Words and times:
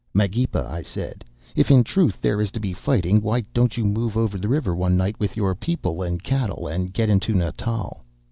"'Magepa,' 0.15 0.65
I 0.67 0.81
said, 0.81 1.23
'if 1.55 1.69
in 1.69 1.83
truth 1.83 2.21
there 2.23 2.41
is 2.41 2.49
to 2.53 2.59
be 2.59 2.73
fighting, 2.73 3.21
why 3.21 3.41
don't 3.53 3.77
you 3.77 3.85
move 3.85 4.17
over 4.17 4.39
the 4.39 4.47
river 4.49 4.73
one 4.75 4.97
night 4.97 5.19
with 5.19 5.37
your 5.37 5.53
people 5.53 6.01
and 6.01 6.23
cattle, 6.23 6.65
and 6.65 6.91
get 6.91 7.07
into 7.07 7.35
Natal? 7.35 8.03